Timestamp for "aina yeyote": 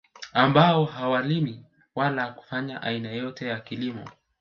2.81-3.47